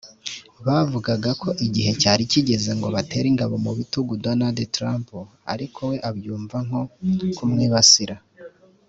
bavugaga 0.67 1.29
ko 1.41 1.49
igihe 1.65 1.91
cyari 2.01 2.23
kigeze 2.31 2.69
ngo 2.77 2.87
batere 2.95 3.25
ingabo 3.29 3.55
mu 3.65 3.71
bitugu 3.77 4.11
Donald 4.25 4.57
Trump 4.75 5.07
ariko 5.53 5.79
we 5.89 5.97
abyumva 6.09 6.57
nko 6.67 6.81
kumwibasira 7.37 8.15